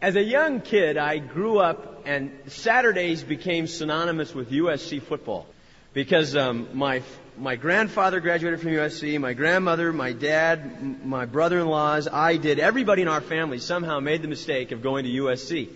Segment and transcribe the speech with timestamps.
[0.00, 5.46] As a young kid, I grew up, and Saturdays became synonymous with USC football
[5.94, 7.02] because um, my
[7.38, 12.58] my grandfather graduated from USC, my grandmother, my dad, my brother-in-laws, I did.
[12.58, 15.70] Everybody in our family somehow made the mistake of going to USC,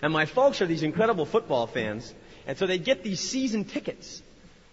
[0.00, 2.14] and my folks are these incredible football fans,
[2.46, 4.22] and so they get these season tickets.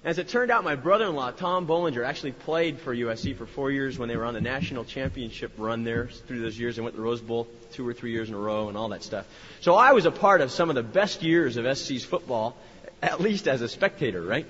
[0.06, 3.98] As it turned out, my brother-in-law, Tom Bollinger, actually played for USC for four years
[3.98, 6.76] when they were on the national championship run there through those years.
[6.76, 8.90] They went to the Rose Bowl two or three years in a row and all
[8.90, 9.26] that stuff.
[9.62, 12.58] So I was a part of some of the best years of SC's football,
[13.02, 14.46] at least as a spectator, right?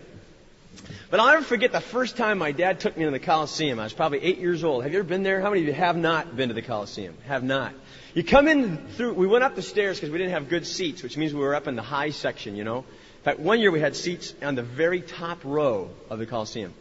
[1.12, 3.80] But I'll never forget the first time my dad took me to the Coliseum.
[3.80, 4.82] I was probably eight years old.
[4.82, 5.40] Have you ever been there?
[5.40, 7.16] How many of you have not been to the Coliseum?
[7.28, 7.74] Have not.
[8.16, 11.04] You come in through, we went up the stairs because we didn't have good seats,
[11.04, 12.86] which means we were up in the high section, you know.
[13.24, 16.74] In fact, one year we had seats on the very top row of the Coliseum.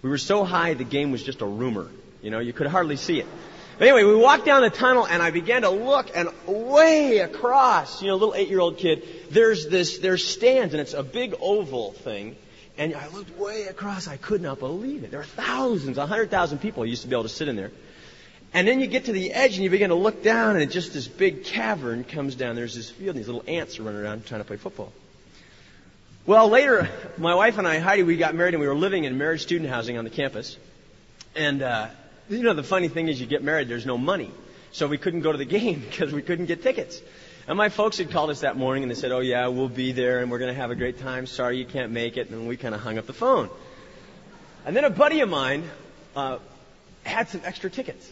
[0.00, 1.88] We were so high the game was just a rumor.
[2.22, 3.26] You know, you could hardly see it.
[3.80, 8.00] But anyway, we walked down the tunnel and I began to look and way across,
[8.00, 11.90] you know, a little eight-year-old kid, there's this, there's stands and it's a big oval
[11.90, 12.36] thing.
[12.76, 14.06] And I looked way across.
[14.06, 15.10] I could not believe it.
[15.10, 17.72] There are thousands, a hundred thousand people used to be able to sit in there.
[18.54, 20.92] And then you get to the edge and you begin to look down and just
[20.92, 22.54] this big cavern comes down.
[22.54, 24.92] There's this field and these little ants are running around trying to play football.
[26.28, 29.16] Well, later, my wife and I, Heidi, we got married and we were living in
[29.16, 30.58] marriage student housing on the campus.
[31.34, 31.88] And, uh,
[32.28, 34.30] you know, the funny thing is you get married, there's no money.
[34.70, 37.00] So we couldn't go to the game because we couldn't get tickets.
[37.46, 39.92] And my folks had called us that morning and they said, oh yeah, we'll be
[39.92, 41.26] there and we're going to have a great time.
[41.26, 42.28] Sorry you can't make it.
[42.28, 43.48] And we kind of hung up the phone.
[44.66, 45.64] And then a buddy of mine,
[46.14, 46.40] uh,
[47.04, 48.06] had some extra tickets.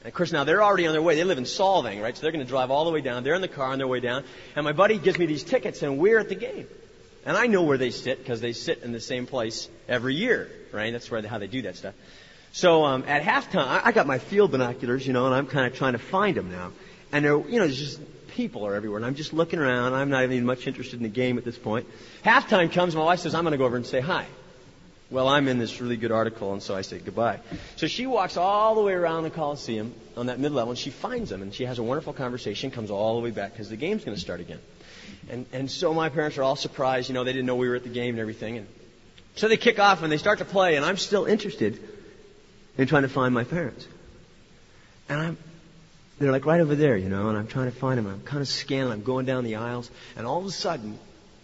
[0.00, 1.14] And of course now they're already on their way.
[1.14, 2.14] They live in Solvang, right?
[2.14, 3.24] So they're going to drive all the way down.
[3.24, 4.24] They're in the car on their way down.
[4.54, 6.66] And my buddy gives me these tickets and we're at the game.
[7.26, 10.50] And I know where they sit because they sit in the same place every year,
[10.72, 10.92] right?
[10.92, 11.94] That's where how they do that stuff.
[12.52, 15.66] So um, at halftime, I, I got my field binoculars, you know, and I'm kind
[15.66, 16.72] of trying to find them now.
[17.12, 19.94] And there, you know, there's just people are everywhere, and I'm just looking around.
[19.94, 21.86] I'm not even much interested in the game at this point.
[22.24, 24.26] Halftime comes, my wife says, "I'm going to go over and say hi."
[25.10, 27.40] Well, I'm in this really good article, and so I say goodbye.
[27.76, 30.90] So she walks all the way around the Coliseum on that mid level, and she
[30.90, 33.76] finds them, and she has a wonderful conversation, comes all the way back because the
[33.76, 34.60] game's going to start again.
[35.30, 37.08] And, and so my parents are all surprised.
[37.08, 38.58] You know, they didn't know we were at the game and everything.
[38.58, 38.66] And
[39.36, 41.78] so they kick off and they start to play, and I'm still interested
[42.78, 43.86] in trying to find my parents.
[45.08, 45.38] And I'm,
[46.18, 48.06] they're like right over there, you know, and I'm trying to find them.
[48.06, 48.92] I'm kind of scanning.
[48.92, 50.98] I'm going down the aisles, and all of a sudden,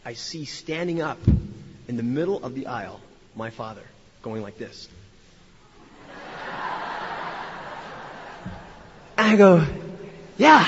[0.04, 1.18] I see standing up
[1.88, 3.00] in the middle of the aisle
[3.34, 3.82] my father
[4.22, 4.88] going like this.
[9.16, 9.66] And I go,
[10.38, 10.66] yeah,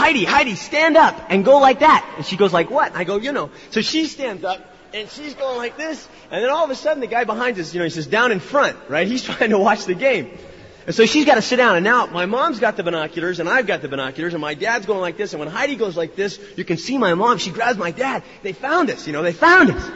[0.00, 2.14] Heidi, Heidi, stand up and go like that.
[2.16, 2.96] And she goes like what?
[2.96, 3.50] I go, you know.
[3.70, 4.58] So she stands up
[4.94, 6.08] and she's going like this.
[6.30, 8.32] And then all of a sudden the guy behind us, you know, he says down
[8.32, 9.06] in front, right?
[9.06, 10.38] He's trying to watch the game.
[10.86, 11.76] And so she's got to sit down.
[11.76, 14.86] And now my mom's got the binoculars and I've got the binoculars and my dad's
[14.86, 15.34] going like this.
[15.34, 17.36] And when Heidi goes like this, you can see my mom.
[17.36, 18.22] She grabs my dad.
[18.42, 19.90] They found us, you know, they found us.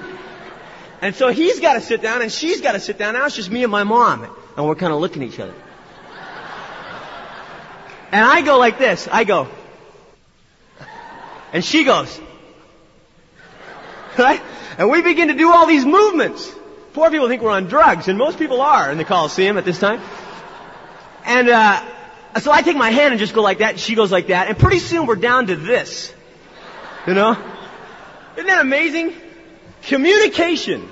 [1.00, 3.14] And so he's got to sit down and she's got to sit down.
[3.14, 4.28] Now it's just me and my mom.
[4.58, 5.54] And we're kind of looking at each other.
[8.12, 9.08] And I go like this.
[9.10, 9.48] I go,
[11.54, 12.20] and she goes,
[14.18, 14.42] right?
[14.76, 16.52] And we begin to do all these movements.
[16.94, 19.78] Poor people think we're on drugs, and most people are in the Coliseum at this
[19.78, 20.00] time.
[21.24, 21.82] And, uh,
[22.40, 24.48] so I take my hand and just go like that, and she goes like that,
[24.48, 26.12] and pretty soon we're down to this.
[27.06, 27.36] You know?
[28.36, 29.14] Isn't that amazing?
[29.82, 30.88] Communication.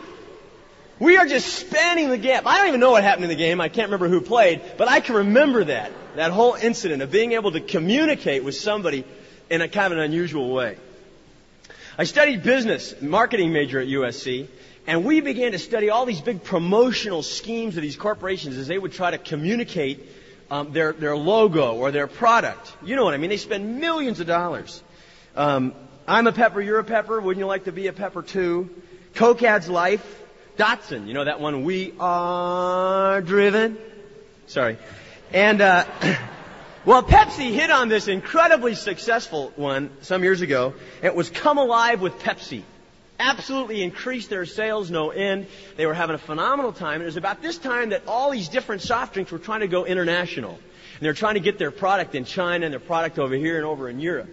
[1.00, 2.46] We are just spanning the gap.
[2.46, 3.60] I don't even know what happened in the game.
[3.60, 5.90] I can't remember who played, but I can remember that.
[6.14, 9.04] That whole incident of being able to communicate with somebody
[9.52, 10.78] in a kind of an unusual way.
[11.98, 14.48] I studied business, marketing major at USC,
[14.86, 18.78] and we began to study all these big promotional schemes of these corporations as they
[18.78, 20.08] would try to communicate
[20.50, 22.72] um, their their logo or their product.
[22.82, 23.28] You know what I mean?
[23.28, 24.82] They spend millions of dollars.
[25.36, 25.74] Um,
[26.08, 27.20] I'm a pepper, you're a pepper.
[27.20, 28.70] Wouldn't you like to be a pepper too?
[29.14, 30.22] Coke adds life.
[30.56, 31.64] Datsun, you know that one?
[31.64, 33.76] We are driven.
[34.46, 34.78] Sorry.
[35.30, 35.84] And uh,
[36.84, 40.74] Well, Pepsi hit on this incredibly successful one some years ago.
[41.00, 42.64] It was Come Alive with Pepsi.
[43.20, 45.46] Absolutely increased their sales no end.
[45.76, 46.94] They were having a phenomenal time.
[46.94, 49.68] And it was about this time that all these different soft drinks were trying to
[49.68, 50.54] go international.
[50.54, 53.64] And they're trying to get their product in China and their product over here and
[53.64, 54.30] over in Europe.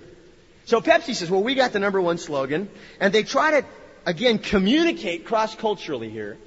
[0.65, 2.67] So Pepsi says, well, we got the number one slogan.
[2.99, 3.67] And they try to,
[4.07, 6.39] again, communicate cross-culturally here.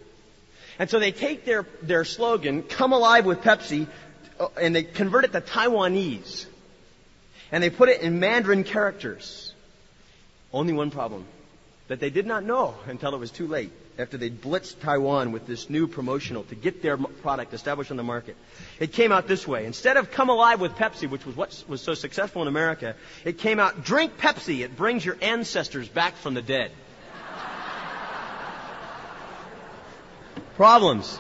[0.81, 3.87] And so they take their, their slogan, come alive with Pepsi,
[4.43, 6.47] Uh, and they convert it to Taiwanese.
[7.53, 9.55] And they put it in Mandarin characters.
[10.53, 11.27] Only one problem.
[11.89, 15.47] that they did not know until it was too late after they blitzed Taiwan with
[15.47, 18.35] this new promotional to get their product established on the market.
[18.81, 19.67] It came out this way.
[19.67, 23.37] Instead of come alive with Pepsi, which was what was so successful in America, it
[23.39, 24.65] came out drink Pepsi.
[24.65, 26.71] It brings your ancestors back from the dead.
[30.57, 31.19] Problems.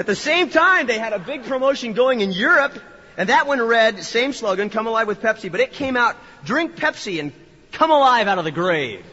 [0.00, 2.72] At the same time, they had a big promotion going in Europe,
[3.18, 6.74] and that one read, same slogan, come alive with Pepsi, but it came out, drink
[6.74, 7.32] Pepsi and
[7.72, 9.04] come alive out of the grave.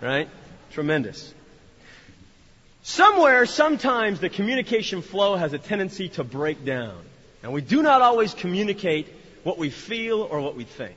[0.00, 0.30] Right?
[0.72, 1.34] Tremendous.
[2.82, 7.04] Somewhere, sometimes the communication flow has a tendency to break down.
[7.42, 9.08] And we do not always communicate
[9.42, 10.96] what we feel or what we think.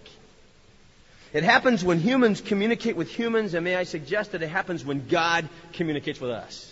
[1.34, 5.10] It happens when humans communicate with humans, and may I suggest that it happens when
[5.10, 6.71] God communicates with us.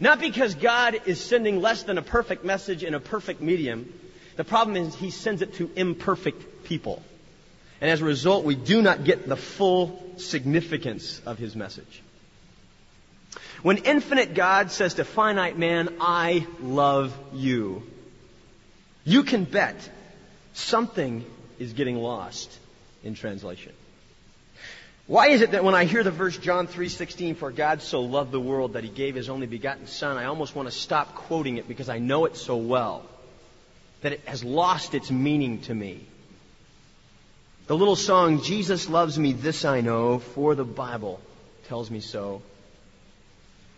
[0.00, 3.92] Not because God is sending less than a perfect message in a perfect medium.
[4.36, 7.02] The problem is he sends it to imperfect people.
[7.80, 12.02] And as a result, we do not get the full significance of his message.
[13.62, 17.82] When infinite God says to finite man, I love you,
[19.04, 19.76] you can bet
[20.54, 21.24] something
[21.58, 22.58] is getting lost
[23.02, 23.72] in translation.
[25.06, 28.32] Why is it that when I hear the verse John 3:16 for God so loved
[28.32, 31.58] the world that he gave his only begotten son I almost want to stop quoting
[31.58, 33.04] it because I know it so well
[34.00, 36.06] that it has lost its meaning to me.
[37.66, 41.20] The little song Jesus loves me this I know for the Bible
[41.68, 42.40] tells me so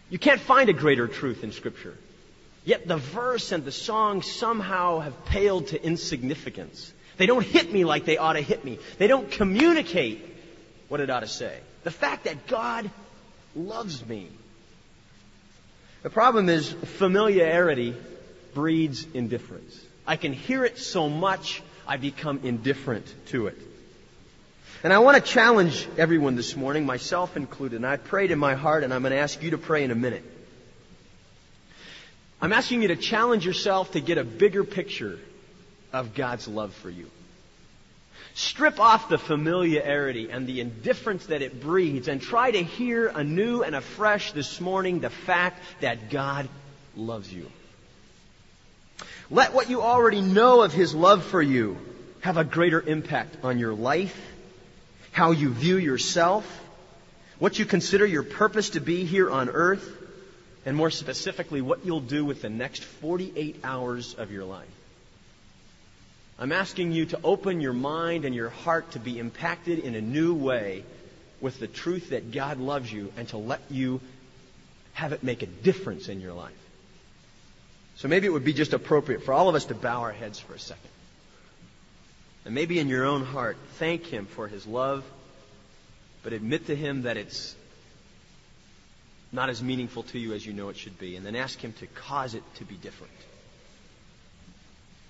[0.08, 1.96] you can't find a greater truth in Scripture.
[2.64, 6.92] Yet the verse and the song somehow have paled to insignificance.
[7.16, 8.78] They don't hit me like they ought to hit me.
[8.98, 10.35] They don't communicate
[10.88, 11.58] what it ought to say.
[11.84, 12.90] The fact that God
[13.54, 14.28] loves me.
[16.02, 17.94] The problem is familiarity
[18.54, 19.80] breeds indifference.
[20.06, 23.58] I can hear it so much, I become indifferent to it.
[24.84, 27.76] And I want to challenge everyone this morning, myself included.
[27.76, 29.90] And I prayed in my heart, and I'm going to ask you to pray in
[29.90, 30.22] a minute.
[32.40, 35.18] I'm asking you to challenge yourself to get a bigger picture
[35.92, 37.10] of God's love for you.
[38.36, 43.62] Strip off the familiarity and the indifference that it breeds and try to hear anew
[43.62, 46.48] and afresh this morning the fact that God
[46.94, 47.50] loves you.
[49.30, 51.78] Let what you already know of His love for you
[52.20, 54.14] have a greater impact on your life
[55.16, 56.44] how you view yourself,
[57.38, 59.96] what you consider your purpose to be here on earth,
[60.66, 64.75] and more specifically, what you'll do with the next 48 hours of your life.
[66.38, 70.00] I'm asking you to open your mind and your heart to be impacted in a
[70.00, 70.84] new way
[71.40, 74.00] with the truth that God loves you and to let you
[74.92, 76.52] have it make a difference in your life.
[77.96, 80.38] So maybe it would be just appropriate for all of us to bow our heads
[80.38, 80.90] for a second.
[82.44, 85.04] And maybe in your own heart, thank Him for His love,
[86.22, 87.54] but admit to Him that it's
[89.32, 91.16] not as meaningful to you as you know it should be.
[91.16, 93.12] And then ask Him to cause it to be different.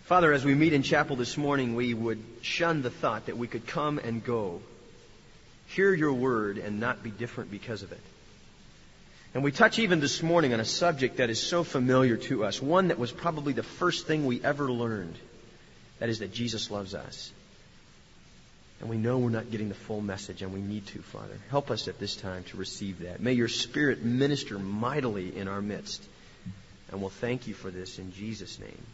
[0.06, 3.48] Father, as we meet in chapel this morning, we would shun the thought that we
[3.48, 4.62] could come and go,
[5.66, 8.00] hear your word, and not be different because of it.
[9.34, 12.62] And we touch even this morning on a subject that is so familiar to us,
[12.62, 15.16] one that was probably the first thing we ever learned
[15.98, 17.32] that is that Jesus loves us.
[18.78, 21.36] And we know we're not getting the full message, and we need to, Father.
[21.50, 23.20] Help us at this time to receive that.
[23.20, 26.00] May your Spirit minister mightily in our midst.
[26.92, 28.86] And we'll thank you for this in Jesus' name.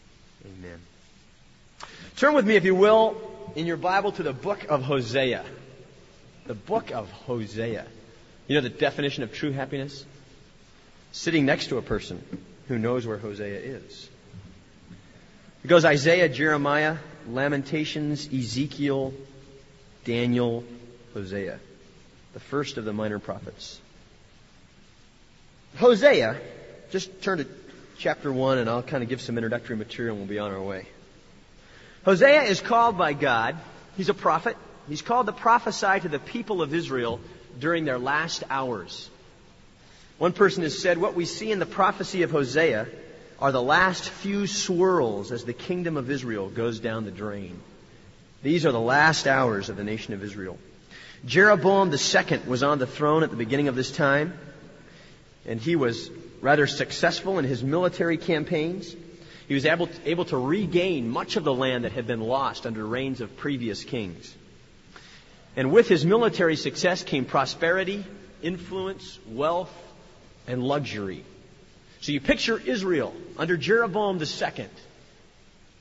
[0.46, 0.78] Amen.
[2.16, 3.16] Turn with me, if you will,
[3.56, 5.44] in your Bible to the book of Hosea.
[6.46, 7.86] The book of Hosea.
[8.46, 10.04] You know the definition of true happiness?
[11.12, 12.22] Sitting next to a person
[12.68, 14.08] who knows where Hosea is.
[15.64, 16.96] It goes Isaiah, Jeremiah,
[17.28, 19.14] Lamentations, Ezekiel,
[20.04, 20.64] Daniel,
[21.14, 21.60] Hosea,
[22.32, 23.80] the first of the minor prophets.
[25.76, 26.40] Hosea,
[26.90, 27.46] just turn to
[27.98, 30.60] chapter 1 and I'll kind of give some introductory material and we'll be on our
[30.60, 30.88] way.
[32.04, 33.56] Hosea is called by God,
[33.96, 34.56] he's a prophet,
[34.88, 37.20] he's called to prophesy to the people of Israel
[37.58, 39.08] during their last hours.
[40.18, 42.88] One person has said, What we see in the prophecy of Hosea
[43.40, 47.60] are the last few swirls as the kingdom of Israel goes down the drain.
[48.42, 50.58] These are the last hours of the nation of Israel.
[51.24, 54.36] Jeroboam II was on the throne at the beginning of this time,
[55.46, 58.94] and he was rather successful in his military campaigns.
[59.52, 62.64] He was able to, able to regain much of the land that had been lost
[62.64, 64.34] under reigns of previous kings.
[65.56, 68.02] And with his military success came prosperity,
[68.42, 69.70] influence, wealth,
[70.46, 71.22] and luxury.
[72.00, 74.68] So you picture Israel under Jeroboam II.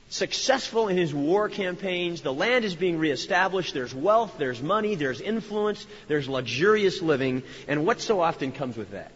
[0.10, 2.24] successful in his war campaigns.
[2.24, 3.74] The land is being reestablished.
[3.74, 7.42] There's wealth, there's money, there's influence, there's luxurious living.
[7.70, 9.14] And what so often comes with that?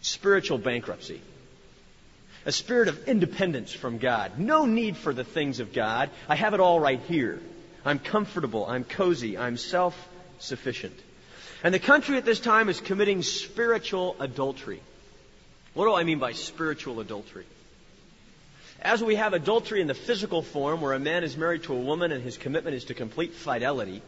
[0.00, 1.20] Spiritual bankruptcy.
[2.46, 4.38] A spirit of independence from God.
[4.38, 6.10] No need for the things of God.
[6.28, 7.40] I have it all right here.
[7.84, 8.66] I'm comfortable.
[8.66, 9.36] I'm cozy.
[9.36, 9.94] I'm self
[10.38, 10.98] sufficient.
[11.62, 14.80] And the country at this time is committing spiritual adultery.
[15.74, 17.44] What do I mean by spiritual adultery?
[18.80, 21.80] As we have adultery in the physical form, where a man is married to a
[21.80, 24.00] woman and his commitment is to complete fidelity,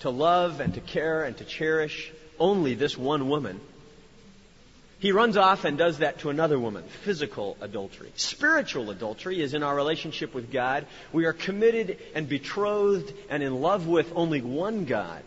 [0.00, 3.60] to love and to care and to cherish only this one woman,
[4.98, 6.82] he runs off and does that to another woman.
[7.02, 8.10] Physical adultery.
[8.16, 10.86] Spiritual adultery is in our relationship with God.
[11.12, 15.22] We are committed and betrothed and in love with only one God.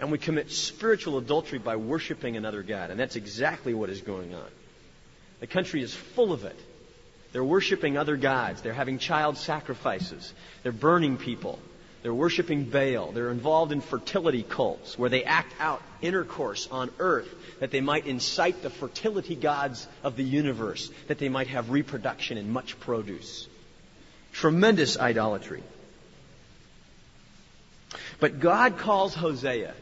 [0.00, 2.90] And we commit spiritual adultery by worshiping another God.
[2.90, 4.48] And that's exactly what is going on.
[5.38, 6.58] The country is full of it.
[7.32, 8.60] They're worshiping other gods.
[8.60, 10.34] They're having child sacrifices.
[10.64, 11.60] They're burning people.
[12.02, 13.12] They're worshiping Baal.
[13.12, 17.28] They're involved in fertility cults where they act out intercourse on earth
[17.60, 22.38] that they might incite the fertility gods of the universe, that they might have reproduction
[22.38, 23.46] and much produce.
[24.32, 25.62] Tremendous idolatry.
[28.18, 29.74] But God calls Hosea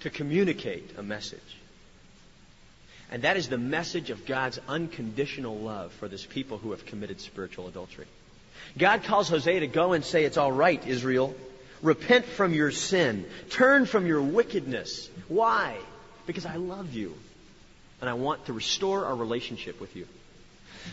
[0.00, 1.40] to communicate a message.
[3.10, 7.20] And that is the message of God's unconditional love for this people who have committed
[7.20, 8.06] spiritual adultery.
[8.76, 11.34] God calls Hosea to go and say, It's all right, Israel.
[11.82, 13.24] Repent from your sin.
[13.50, 15.08] Turn from your wickedness.
[15.28, 15.76] Why?
[16.26, 17.14] Because I love you.
[18.00, 20.06] And I want to restore our relationship with you.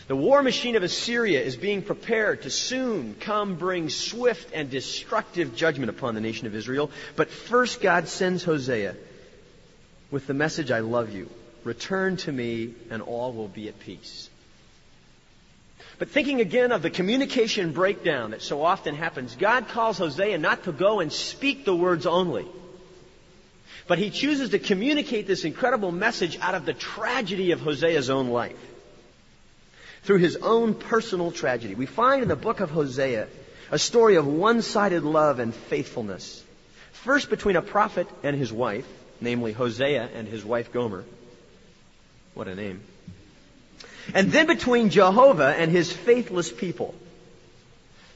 [0.08, 5.56] The war machine of Assyria is being prepared to soon come bring swift and destructive
[5.56, 6.90] judgment upon the nation of Israel.
[7.16, 8.94] But first, God sends Hosea
[10.10, 11.28] with the message, I love you.
[11.64, 14.30] Return to me, and all will be at peace.
[15.98, 20.64] But thinking again of the communication breakdown that so often happens, God calls Hosea not
[20.64, 22.46] to go and speak the words only.
[23.86, 28.28] But he chooses to communicate this incredible message out of the tragedy of Hosea's own
[28.28, 28.58] life.
[30.02, 31.74] Through his own personal tragedy.
[31.74, 33.26] We find in the book of Hosea
[33.70, 36.44] a story of one-sided love and faithfulness.
[36.92, 38.86] First between a prophet and his wife,
[39.20, 41.04] namely Hosea and his wife Gomer.
[42.34, 42.82] What a name.
[44.14, 46.94] And then between Jehovah and his faithless people.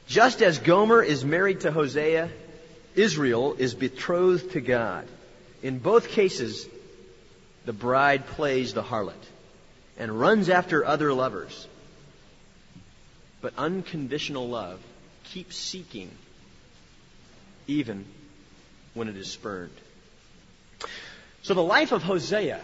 [0.07, 2.29] Just as Gomer is married to Hosea,
[2.95, 5.07] Israel is betrothed to God.
[5.63, 6.67] In both cases,
[7.65, 9.13] the bride plays the harlot
[9.97, 11.67] and runs after other lovers.
[13.41, 14.79] But unconditional love
[15.25, 16.11] keeps seeking
[17.67, 18.05] even
[18.93, 19.75] when it is spurned.
[21.43, 22.59] So the life of Hosea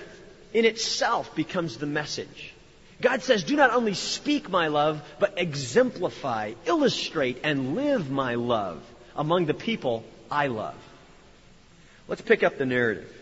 [0.53, 2.53] in itself becomes the message.
[3.01, 8.81] God says, do not only speak my love, but exemplify, illustrate, and live my love
[9.15, 10.75] among the people I love.
[12.07, 13.13] Let's pick up the narrative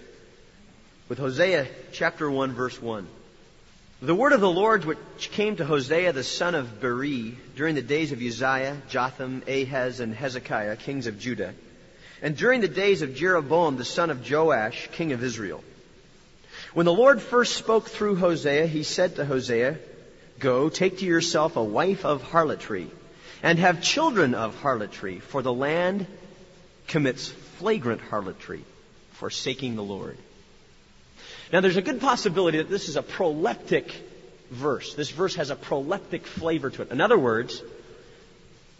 [1.09, 3.07] with Hosea chapter 1 verse 1.
[4.01, 7.81] The word of the Lord which came to Hosea the son of Beeri during the
[7.81, 11.53] days of Uzziah, Jotham, Ahaz, and Hezekiah, kings of Judah,
[12.21, 15.63] and during the days of Jeroboam the son of Joash, king of Israel.
[16.75, 19.77] When the Lord first spoke through Hosea, he said to Hosea,
[20.39, 22.91] Go, take to yourself a wife of harlotry,
[23.41, 26.05] and have children of harlotry, for the land
[26.87, 28.65] commits flagrant harlotry,
[29.13, 30.17] forsaking the Lord.
[31.53, 33.93] Now there's a good possibility that this is a proleptic
[34.51, 34.95] verse.
[34.95, 36.91] This verse has a proleptic flavor to it.
[36.91, 37.63] In other words,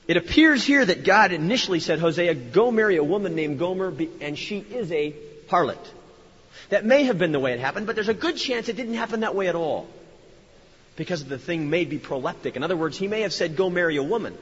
[0.05, 4.37] it appears here that God initially said, Hosea, go marry a woman named Gomer, and
[4.37, 5.15] she is a
[5.47, 5.79] harlot.
[6.69, 8.95] That may have been the way it happened, but there's a good chance it didn't
[8.95, 9.87] happen that way at all.
[10.95, 12.55] Because the thing may be proleptic.
[12.55, 14.37] In other words, he may have said, go marry a woman.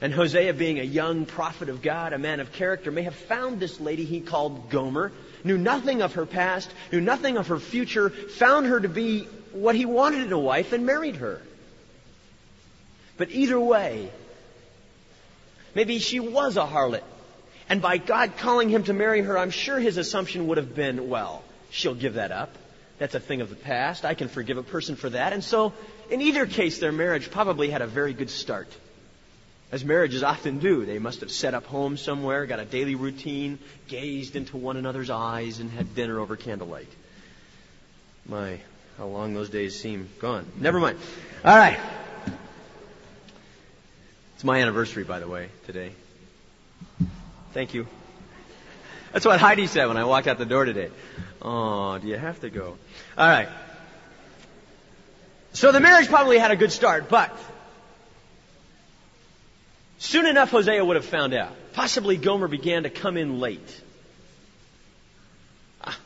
[0.00, 3.60] And Hosea, being a young prophet of God, a man of character, may have found
[3.60, 5.12] this lady he called Gomer,
[5.44, 9.76] knew nothing of her past, knew nothing of her future, found her to be what
[9.76, 11.40] he wanted in a wife, and married her.
[13.16, 14.10] But either way,
[15.74, 17.04] maybe she was a harlot.
[17.72, 21.08] And by God calling him to marry her, I'm sure his assumption would have been,
[21.08, 22.50] well, she'll give that up.
[22.98, 24.04] That's a thing of the past.
[24.04, 25.32] I can forgive a person for that.
[25.32, 25.72] And so,
[26.10, 28.68] in either case, their marriage probably had a very good start.
[29.72, 30.84] As marriages often do.
[30.84, 35.08] They must have set up home somewhere, got a daily routine, gazed into one another's
[35.08, 36.92] eyes, and had dinner over candlelight.
[38.26, 38.58] My,
[38.98, 40.44] how long those days seem gone.
[40.58, 40.98] Never mind.
[41.42, 41.80] All right.
[44.34, 45.92] It's my anniversary, by the way, today.
[47.52, 47.86] Thank you.
[49.12, 50.90] That's what Heidi said when I walked out the door today.
[51.40, 52.76] Oh, do you have to go?
[53.18, 53.48] All right.
[55.52, 57.36] So the marriage probably had a good start, but
[60.02, 61.54] Soon enough, Hosea would have found out.
[61.74, 63.80] Possibly Gomer began to come in late.
[65.80, 65.96] Ah,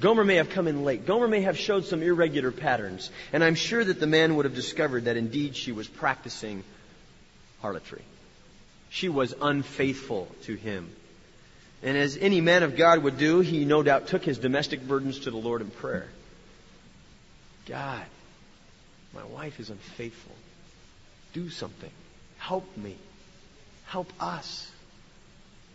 [0.00, 1.06] Gomer may have come in late.
[1.06, 3.12] Gomer may have showed some irregular patterns.
[3.32, 6.64] And I'm sure that the man would have discovered that indeed she was practicing
[7.62, 8.02] harlotry.
[8.94, 10.88] She was unfaithful to him.
[11.82, 15.18] And as any man of God would do, he no doubt took his domestic burdens
[15.20, 16.06] to the Lord in prayer.
[17.66, 18.04] God,
[19.12, 20.30] my wife is unfaithful.
[21.32, 21.90] Do something.
[22.38, 22.94] Help me.
[23.86, 24.70] Help us.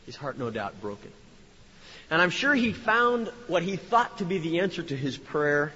[0.06, 1.12] His heart, no doubt, broken.
[2.10, 5.74] And I'm sure he found what he thought to be the answer to his prayer.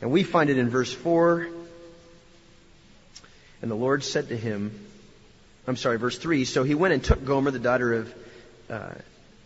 [0.00, 1.48] And we find it in verse 4.
[3.60, 4.86] And the Lord said to him,
[5.66, 6.44] I'm sorry, verse 3.
[6.44, 8.14] So he went and took Gomer, the daughter of
[8.68, 8.90] uh,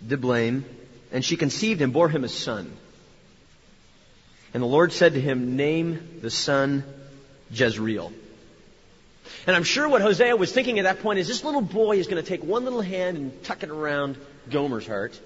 [0.06, 0.64] Diblaim,
[1.12, 2.72] and she conceived and bore him a son.
[4.52, 6.84] And the Lord said to him, Name the son
[7.50, 8.12] Jezreel.
[9.46, 12.06] And I'm sure what Hosea was thinking at that point is this little boy is
[12.06, 14.16] going to take one little hand and tuck it around
[14.50, 15.18] Gomer's heart.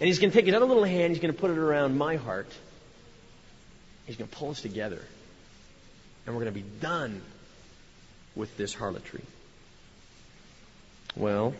[0.00, 2.16] And he's going to take another little hand, he's going to put it around my
[2.16, 2.48] heart.
[4.06, 5.00] He's going to pull us together.
[6.26, 7.22] And we're going to be done
[8.34, 9.22] with this harlotry.
[11.16, 11.54] Well,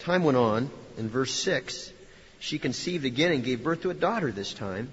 [0.00, 0.70] time went on.
[0.98, 1.92] In verse 6,
[2.38, 4.90] she conceived again and gave birth to a daughter this time.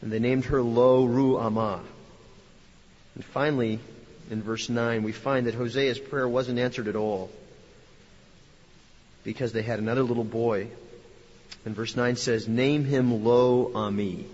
[0.00, 1.80] And they named her Lo-ruhamah.
[3.14, 3.80] And finally,
[4.30, 7.30] in verse 9, we find that Hosea's prayer wasn't answered at all
[9.24, 10.68] because they had another little boy.
[11.64, 14.24] And verse 9 says, Name him Lo-ammi,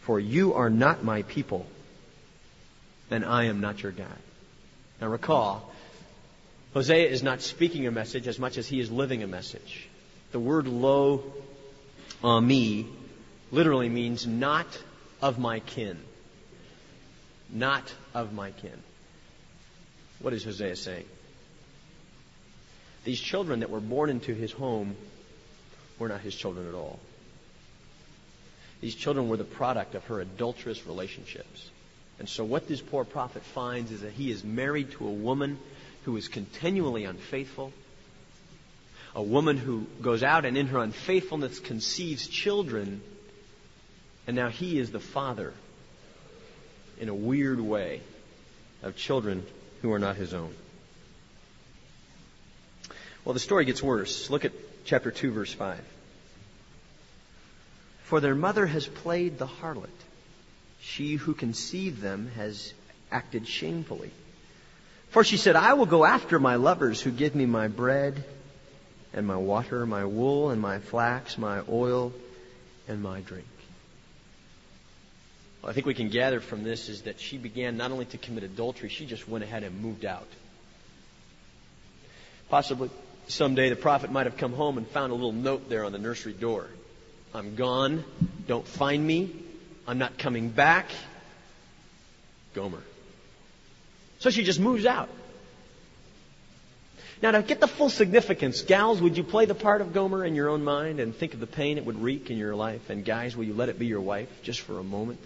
[0.00, 1.66] for you are not my people,
[3.10, 4.18] and I am not your God.
[5.00, 5.72] Now recall,
[6.76, 9.88] Hosea is not speaking a message as much as he is living a message.
[10.32, 11.22] The word Lo
[12.22, 12.86] uh, Ami
[13.50, 14.66] literally means not
[15.22, 15.96] of my kin
[17.50, 18.82] not of my kin.
[20.18, 21.06] What is Hosea saying?
[23.04, 24.96] These children that were born into his home
[25.98, 26.98] were not his children at all.
[28.82, 31.70] These children were the product of her adulterous relationships.
[32.18, 35.58] And so what this poor prophet finds is that he is married to a woman
[36.06, 37.72] who is continually unfaithful,
[39.16, 43.02] a woman who goes out and in her unfaithfulness conceives children,
[44.28, 45.52] and now he is the father
[47.00, 48.00] in a weird way
[48.84, 49.44] of children
[49.82, 50.54] who are not his own.
[53.24, 54.30] Well, the story gets worse.
[54.30, 54.52] Look at
[54.84, 55.80] chapter 2, verse 5.
[58.04, 59.90] For their mother has played the harlot.
[60.80, 62.72] She who conceived them has
[63.10, 64.12] acted shamefully.
[65.16, 68.22] For she said, I will go after my lovers who give me my bread
[69.14, 72.12] and my water, my wool and my flax, my oil
[72.86, 73.46] and my drink.
[75.64, 78.44] I think we can gather from this is that she began not only to commit
[78.44, 80.28] adultery, she just went ahead and moved out.
[82.50, 82.90] Possibly
[83.26, 85.98] someday the prophet might have come home and found a little note there on the
[85.98, 86.66] nursery door.
[87.32, 88.04] I'm gone.
[88.46, 89.34] Don't find me.
[89.88, 90.90] I'm not coming back.
[92.52, 92.82] Gomer.
[94.26, 95.08] So she just moves out.
[97.22, 100.34] Now, to get the full significance, gals, would you play the part of Gomer in
[100.34, 102.90] your own mind and think of the pain it would wreak in your life?
[102.90, 105.20] And guys, will you let it be your wife just for a moment?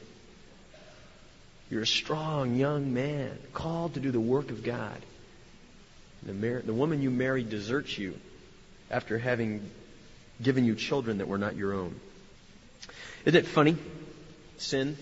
[1.71, 4.99] You're a strong young man called to do the work of God.
[6.23, 8.19] The, mar- the woman you married deserts you
[8.91, 9.71] after having
[10.43, 11.99] given you children that were not your own.
[13.25, 13.79] Isn't it funny?
[14.59, 14.99] Sin.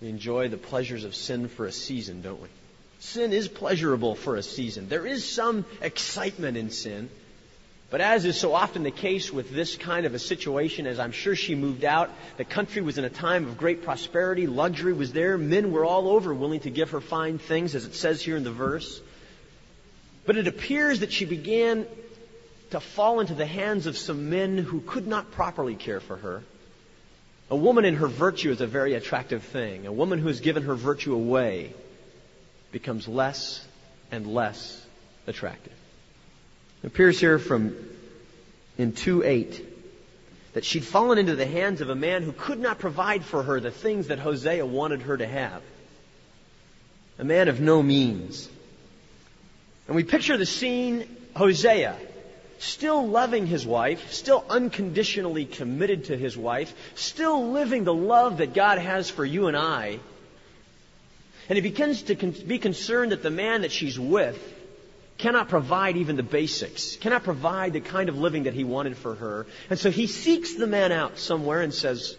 [0.00, 2.48] We enjoy the pleasures of sin for a season, don't we?
[3.00, 4.88] Sin is pleasurable for a season.
[4.88, 7.10] There is some excitement in sin.
[7.90, 11.10] But as is so often the case with this kind of a situation, as I'm
[11.10, 15.12] sure she moved out, the country was in a time of great prosperity, luxury was
[15.12, 18.36] there, men were all over willing to give her fine things, as it says here
[18.36, 19.00] in the verse.
[20.24, 21.84] But it appears that she began
[22.70, 26.44] to fall into the hands of some men who could not properly care for her.
[27.50, 29.86] A woman in her virtue is a very attractive thing.
[29.86, 31.74] A woman who has given her virtue away
[32.70, 33.66] becomes less
[34.12, 34.80] and less
[35.26, 35.72] attractive.
[36.82, 37.74] It appears here from
[38.78, 39.66] in 2 8
[40.54, 43.60] that she'd fallen into the hands of a man who could not provide for her
[43.60, 45.62] the things that Hosea wanted her to have.
[47.18, 48.48] A man of no means.
[49.86, 51.96] And we picture the scene Hosea,
[52.60, 58.52] still loving his wife, still unconditionally committed to his wife, still living the love that
[58.52, 59.98] God has for you and I.
[61.48, 64.38] And he begins to be concerned that the man that she's with
[65.16, 69.14] cannot provide even the basics, cannot provide the kind of living that he wanted for
[69.14, 69.46] her.
[69.70, 72.16] And so he seeks the man out somewhere and says,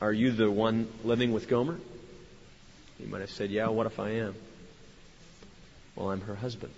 [0.00, 1.78] Are you the one living with Gomer?
[2.98, 4.34] He might have said, Yeah, what if I am?
[5.96, 6.72] Well, I'm her husband.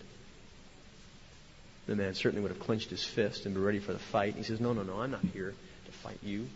[1.87, 4.37] The man certainly would have clenched his fist and be ready for the fight.
[4.37, 5.53] He says, No, no, no, I'm not here
[5.87, 6.47] to fight you.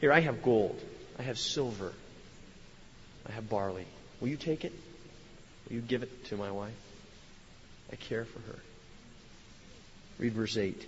[0.00, 0.80] Here, I have gold.
[1.18, 1.92] I have silver.
[3.28, 3.86] I have barley.
[4.20, 4.72] Will you take it?
[5.68, 6.74] Will you give it to my wife?
[7.92, 8.58] I care for her.
[10.18, 10.84] Read verse 8.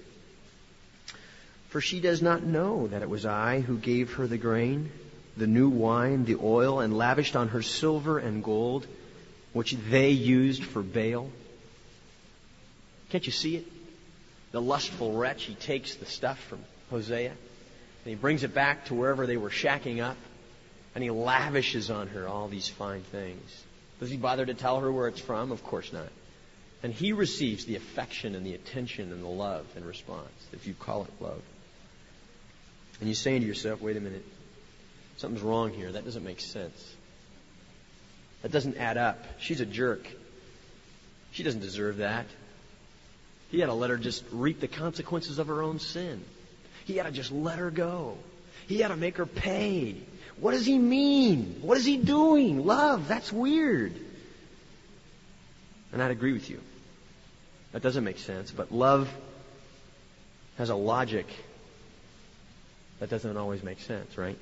[1.69, 4.91] For she does not know that it was I who gave her the grain,
[5.37, 8.87] the new wine, the oil, and lavished on her silver and gold,
[9.53, 11.31] which they used for Baal.
[13.11, 13.67] Can't you see it?
[14.53, 18.95] The lustful wretch, he takes the stuff from Hosea and he brings it back to
[18.95, 20.17] wherever they were shacking up
[20.95, 23.65] and he lavishes on her all these fine things.
[24.01, 25.53] Does he bother to tell her where it's from?
[25.53, 26.09] Of course not.
[26.83, 30.75] And he receives the affection and the attention and the love in response, if you
[30.75, 31.43] call it love.
[33.01, 34.25] And you're saying to yourself, wait a minute,
[35.17, 35.93] something's wrong here.
[35.93, 36.95] That doesn't make sense.
[38.43, 39.19] That doesn't add up.
[39.39, 40.07] She's a jerk.
[41.33, 42.27] She doesn't deserve that.
[43.51, 46.23] He had to let her just reap the consequences of her own sin.
[46.85, 48.19] He had to just let her go.
[48.67, 49.97] He had to make her pay.
[50.39, 51.59] What does he mean?
[51.63, 52.67] What is he doing?
[52.67, 53.95] Love, that's weird.
[55.93, 56.61] And I'd agree with you.
[57.73, 59.09] That doesn't make sense, but love
[60.59, 61.27] has a logic
[63.01, 64.39] that doesn't always make sense, right?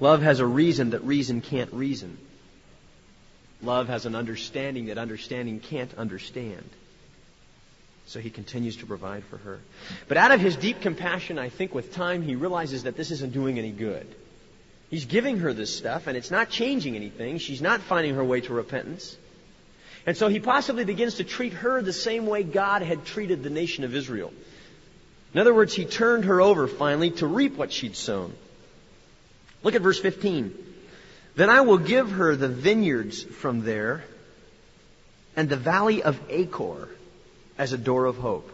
[0.00, 2.16] Love has a reason that reason can't reason.
[3.62, 6.68] Love has an understanding that understanding can't understand.
[8.06, 9.60] So he continues to provide for her.
[10.08, 13.32] But out of his deep compassion, I think with time, he realizes that this isn't
[13.32, 14.06] doing any good.
[14.90, 17.38] He's giving her this stuff, and it's not changing anything.
[17.38, 19.16] She's not finding her way to repentance.
[20.06, 23.50] And so he possibly begins to treat her the same way God had treated the
[23.50, 24.32] nation of Israel.
[25.32, 28.34] In other words, he turned her over finally to reap what she'd sown.
[29.62, 30.54] Look at verse 15.
[31.36, 34.04] Then I will give her the vineyards from there
[35.34, 36.88] and the valley of Achor
[37.58, 38.50] as a door of hope.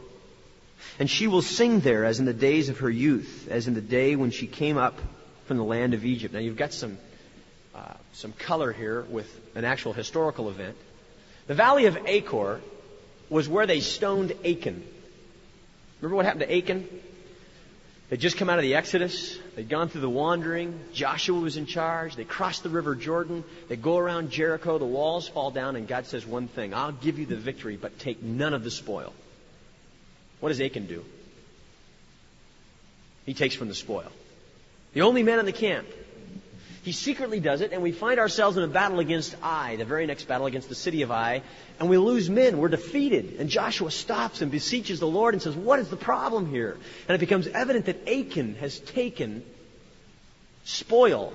[0.98, 3.80] And she will sing there as in the days of her youth, as in the
[3.80, 4.98] day when she came up
[5.46, 6.32] from the land of Egypt.
[6.32, 6.98] Now you've got some,
[7.74, 10.76] uh, some color here with an actual historical event.
[11.46, 12.60] The valley of Achor
[13.28, 14.84] was where they stoned Achan.
[16.00, 16.88] Remember what happened to Achan?
[18.10, 19.38] They'd just come out of the Exodus.
[19.54, 20.80] They'd gone through the wandering.
[20.92, 22.16] Joshua was in charge.
[22.16, 23.44] They crossed the river Jordan.
[23.68, 24.78] They go around Jericho.
[24.78, 28.00] The walls fall down, and God says one thing I'll give you the victory, but
[28.00, 29.12] take none of the spoil.
[30.40, 31.04] What does Achan do?
[33.26, 34.10] He takes from the spoil.
[34.92, 35.86] The only man in the camp.
[36.82, 40.06] He secretly does it, and we find ourselves in a battle against Ai, the very
[40.06, 41.42] next battle against the city of Ai,
[41.78, 42.56] and we lose men.
[42.56, 43.36] We're defeated.
[43.38, 46.78] And Joshua stops and beseeches the Lord and says, What is the problem here?
[47.06, 49.42] And it becomes evident that Achan has taken
[50.64, 51.34] spoil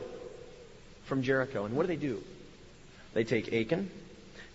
[1.06, 1.66] from Jericho.
[1.66, 2.24] And what do they do?
[3.14, 3.92] They take Achan,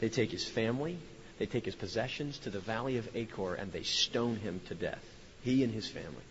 [0.00, 0.98] they take his family,
[1.38, 5.04] they take his possessions to the valley of Achor, and they stone him to death.
[5.42, 6.24] He and his family.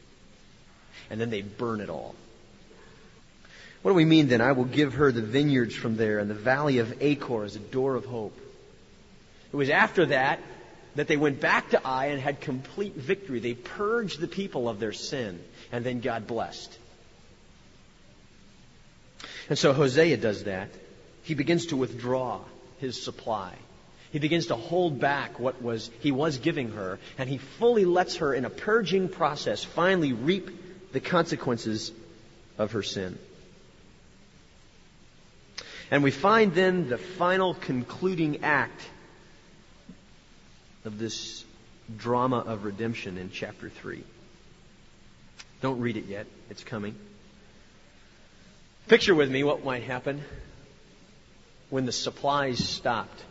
[1.10, 2.14] And then they burn it all.
[3.82, 4.42] What do we mean then?
[4.42, 7.60] I will give her the vineyards from there and the valley of Achor as a
[7.60, 8.38] door of hope.
[9.52, 10.40] It was after that
[10.96, 13.40] that they went back to Ai and had complete victory.
[13.40, 15.40] They purged the people of their sin,
[15.72, 16.78] and then God blessed.
[19.48, 20.70] And so Hosea does that.
[21.24, 22.42] He begins to withdraw
[22.80, 23.54] his supply.
[24.12, 28.18] He begins to hold back what was he was giving her, and he fully lets
[28.18, 30.50] her in a purging process finally reap
[30.92, 31.92] the consequences
[32.58, 33.18] of her sin.
[35.92, 38.82] And we find then the final concluding act
[40.86, 41.44] of this
[41.98, 44.04] drama of redemption in chapter 3.
[45.62, 46.96] Don't read it yet, it's coming.
[48.88, 50.22] Picture with me what might happen
[51.70, 53.24] when the supplies stopped.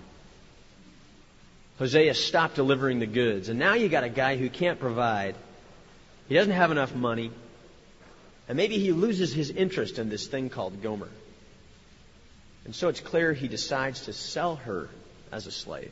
[1.79, 5.37] Hosea stopped delivering the goods, and now you got a guy who can't provide.
[6.29, 7.31] He doesn't have enough money,
[8.49, 11.09] and maybe he loses his interest in this thing called Gomer.
[12.69, 14.91] And so it's clear he decides to sell her
[15.33, 15.91] as a slave.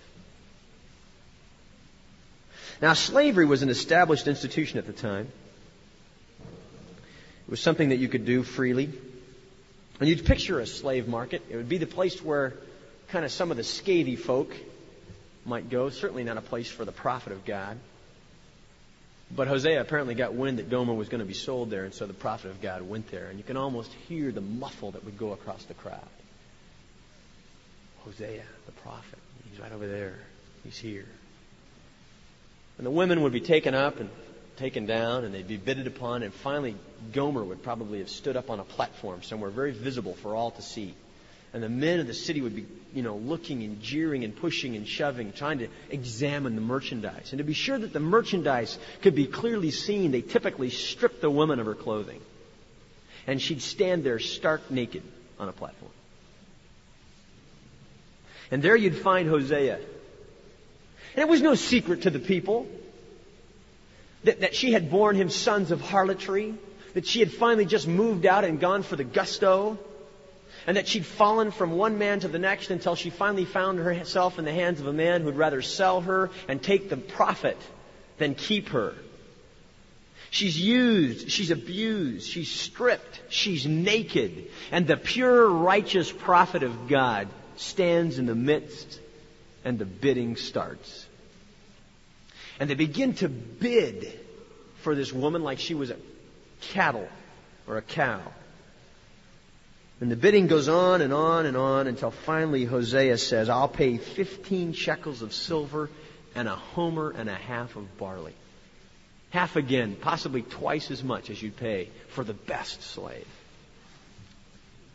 [2.83, 5.27] Now, slavery was an established institution at the time.
[6.39, 8.91] It was something that you could do freely.
[10.01, 11.41] And you'd picture a slave market.
[11.49, 12.53] It would be the place where
[13.09, 14.55] kind of some of the scathy folk
[15.47, 15.89] might go.
[15.89, 17.79] Certainly not a place for the prophet of God.
[19.35, 22.07] But Hosea apparently got wind that Gomer was going to be sold there, and so
[22.07, 23.29] the prophet of God went there.
[23.29, 26.05] And you can almost hear the muffle that would go across the crowd.
[28.07, 29.19] Hosea, the prophet.
[29.51, 30.15] He's right over there.
[30.63, 31.07] He's here.
[32.79, 34.09] And the women would be taken up and
[34.57, 36.77] taken down, and they'd be bidded upon, and finally
[37.13, 40.63] Gomer would probably have stood up on a platform somewhere very visible for all to
[40.63, 40.95] see.
[41.53, 44.77] And the men of the city would be, you know, looking and jeering and pushing
[44.77, 47.33] and shoving, trying to examine the merchandise.
[47.33, 51.31] And to be sure that the merchandise could be clearly seen, they typically stripped the
[51.31, 52.21] woman of her clothing.
[53.27, 55.03] And she'd stand there stark naked
[55.39, 55.93] on a platform.
[58.51, 59.77] And there you'd find Hosea.
[59.77, 62.67] And it was no secret to the people
[64.25, 66.55] that, that she had borne him sons of harlotry,
[66.95, 69.79] that she had finally just moved out and gone for the gusto,
[70.67, 74.39] and that she'd fallen from one man to the next until she finally found herself
[74.39, 77.59] in the hands of a man who'd rather sell her and take the profit
[78.19, 78.95] than keep her.
[80.31, 87.29] She's used, she's abused, she's stripped, she's naked, and the pure righteous prophet of God
[87.57, 89.01] stands in the midst
[89.65, 91.07] and the bidding starts.
[92.59, 94.19] And they begin to bid
[94.83, 95.97] for this woman like she was a
[96.61, 97.09] cattle
[97.67, 98.23] or a cow.
[100.01, 103.97] And the bidding goes on and on and on until finally Hosea says, I'll pay
[103.97, 105.91] 15 shekels of silver
[106.35, 108.35] and a homer and a half of barley.
[109.31, 113.27] Half again, possibly twice as much as you'd pay for the best slave.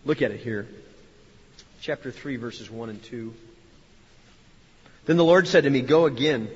[0.06, 0.68] Look at it here.
[1.82, 3.34] Chapter 3, verses 1 and 2.
[5.06, 6.50] Then the Lord said to me, Go again.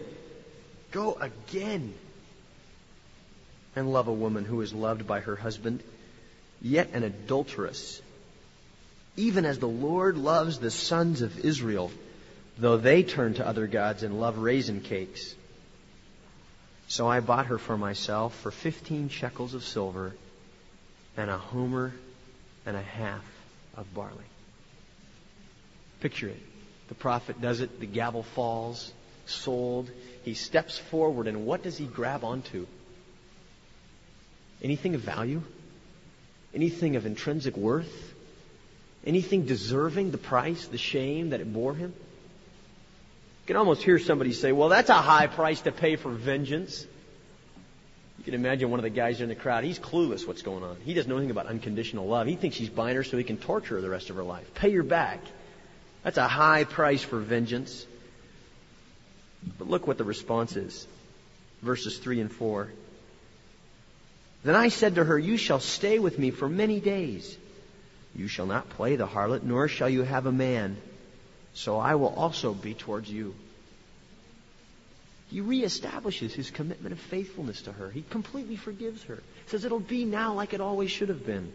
[0.92, 1.94] Go again
[3.76, 5.84] and love a woman who is loved by her husband,
[6.62, 8.02] yet an adulteress
[9.18, 11.92] even as the Lord loves the sons of Israel,
[12.58, 15.34] though they turn to other gods and love raisin cakes.
[16.88, 20.14] So I bought her for myself for fifteen shekels of silver
[21.18, 21.94] and a homer
[22.66, 23.24] and a half
[23.76, 24.26] of barley.
[26.06, 26.42] Picture it.
[26.88, 28.94] The prophet does it, the gavel falls,
[29.26, 29.90] sold.
[30.24, 32.68] He steps forward, and what does he grab onto?
[34.62, 35.42] Anything of value?
[36.54, 38.14] Anything of intrinsic worth?
[39.04, 41.92] Anything deserving the price, the shame that it bore him?
[43.42, 46.86] You can almost hear somebody say, well, that's a high price to pay for vengeance.
[48.20, 49.64] You can imagine one of the guys in the crowd.
[49.64, 50.78] He's clueless what's going on.
[50.86, 52.28] He doesn't know anything about unconditional love.
[52.28, 54.54] He thinks he's buying her so he can torture her the rest of her life.
[54.54, 55.20] Pay her back.
[56.06, 57.86] That's a high price for vengeance.
[59.58, 60.88] But look what the response is.
[61.62, 62.72] Verses 3 and 4.
[64.46, 67.38] Then I said to her, You shall stay with me for many days
[68.16, 70.78] you shall not play the harlot, nor shall you have a man.
[71.54, 73.36] So I will also be towards you.
[75.30, 77.90] He reestablishes his commitment of faithfulness to her.
[77.90, 79.22] He completely forgives her.
[79.48, 81.52] Says it'll be now like it always should have been.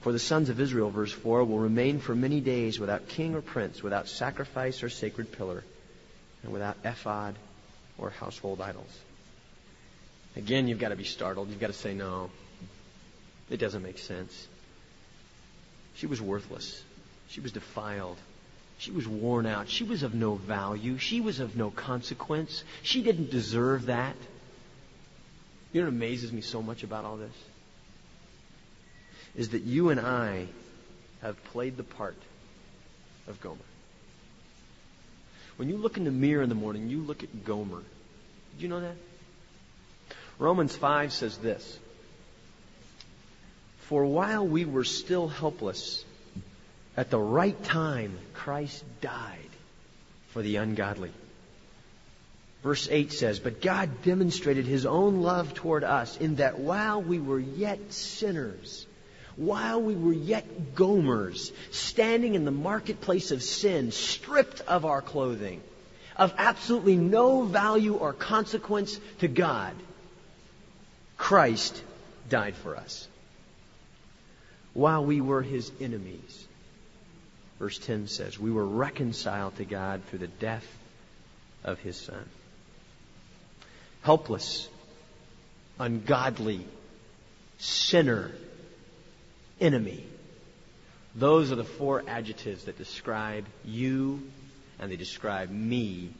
[0.00, 3.42] For the sons of Israel, verse 4, will remain for many days without king or
[3.42, 5.64] prince, without sacrifice or sacred pillar,
[6.42, 7.34] and without ephod
[7.98, 8.96] or household idols.
[10.36, 11.48] Again, you've got to be startled.
[11.48, 12.30] You've got to say, no,
[13.50, 14.46] it doesn't make sense.
[15.96, 16.80] She was worthless.
[17.28, 18.18] She was defiled.
[18.78, 19.68] She was worn out.
[19.68, 20.98] She was of no value.
[20.98, 22.62] She was of no consequence.
[22.82, 24.14] She didn't deserve that.
[25.72, 27.34] You know what amazes me so much about all this?
[29.38, 30.48] Is that you and I
[31.22, 32.16] have played the part
[33.26, 33.56] of Gomer.
[35.56, 37.82] When you look in the mirror in the morning, you look at Gomer.
[38.52, 38.96] Did you know that?
[40.38, 41.78] Romans 5 says this
[43.88, 46.04] for while we were still helpless,
[46.94, 49.48] at the right time, Christ died
[50.28, 51.10] for the ungodly.
[52.62, 57.18] Verse 8 says, But God demonstrated his own love toward us in that while we
[57.18, 58.84] were yet sinners,
[59.38, 65.62] while we were yet gomers, standing in the marketplace of sin, stripped of our clothing,
[66.16, 69.74] of absolutely no value or consequence to God,
[71.16, 71.80] Christ
[72.28, 73.06] died for us
[74.74, 76.46] while we were his enemies.
[77.60, 80.66] Verse 10 says, We were reconciled to God through the death
[81.64, 82.24] of his Son.
[84.02, 84.68] Helpless,
[85.78, 86.64] ungodly,
[87.58, 88.32] sinner,
[89.60, 90.04] enemy.
[91.14, 94.22] Those are the four adjectives that describe you
[94.78, 96.10] and they describe me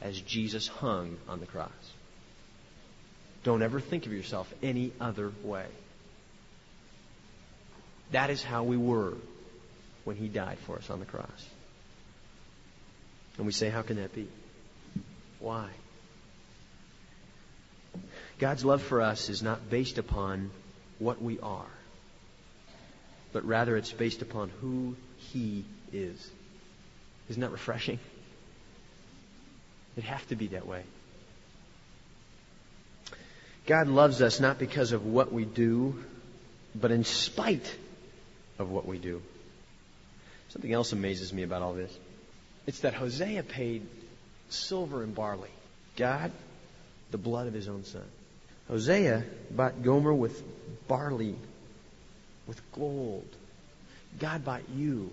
[0.00, 1.70] as Jesus hung on the cross.
[3.42, 5.66] Don't ever think of yourself any other way.
[8.12, 9.14] That is how we were
[10.04, 11.48] when He died for us on the cross.
[13.36, 14.28] And we say, how can that be?
[15.40, 15.68] Why?
[18.38, 20.50] God's love for us is not based upon
[20.98, 21.66] what we are,
[23.34, 26.30] but rather it's based upon who He is.
[27.28, 27.98] Isn't that refreshing?
[29.96, 30.84] It'd have to be that way.
[33.66, 36.02] God loves us not because of what we do,
[36.74, 37.74] but in spite
[38.58, 39.20] of what we do.
[40.50, 41.92] Something else amazes me about all this.
[42.66, 43.86] It's that Hosea paid
[44.48, 45.50] silver and barley.
[45.96, 46.30] God,
[47.10, 48.04] the blood of his own son.
[48.68, 50.40] Hosea bought Gomer with
[50.86, 51.34] barley,
[52.46, 53.26] with gold.
[54.18, 55.10] God bought you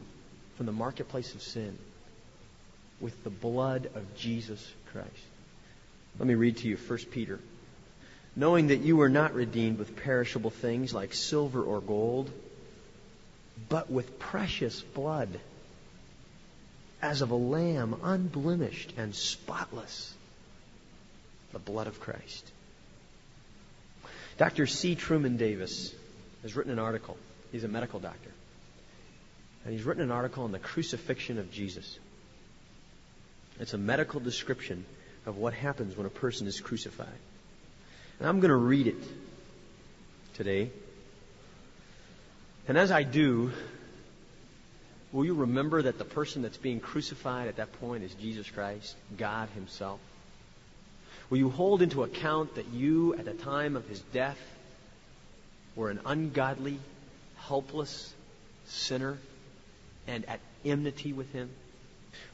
[0.58, 1.78] from the marketplace of sin
[3.00, 5.10] with the blood of Jesus Christ.
[6.20, 7.39] Let me read to you 1 Peter.
[8.36, 12.32] Knowing that you were not redeemed with perishable things like silver or gold,
[13.67, 15.30] but with precious blood,
[17.02, 20.13] as of a lamb unblemished and spotless,
[21.52, 22.50] the blood of Christ.
[24.38, 24.65] Dr.
[24.67, 24.96] C.
[24.96, 25.94] Truman Davis
[26.42, 27.18] has written an article.
[27.52, 28.32] He's a medical doctor.
[29.64, 32.00] And he's written an article on the crucifixion of Jesus.
[33.60, 34.86] It's a medical description
[35.26, 37.08] of what happens when a person is crucified.
[38.20, 39.04] And I'm going to read it
[40.36, 40.72] today.
[42.68, 43.52] And as I do,
[45.12, 48.96] will you remember that the person that's being crucified at that point is Jesus Christ,
[49.18, 50.00] God Himself?
[51.30, 54.40] Will you hold into account that you, at the time of His death,
[55.76, 56.80] were an ungodly,
[57.38, 58.14] helpless
[58.66, 59.18] sinner
[60.08, 61.50] and at enmity with Him?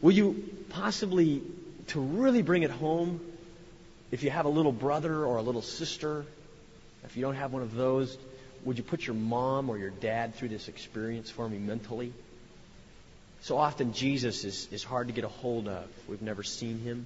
[0.01, 1.41] Will you possibly,
[1.87, 3.19] to really bring it home,
[4.11, 6.25] if you have a little brother or a little sister,
[7.03, 8.17] if you don't have one of those,
[8.65, 12.11] would you put your mom or your dad through this experience for me mentally?
[13.41, 15.87] So often Jesus is, is hard to get a hold of.
[16.07, 17.05] We've never seen him.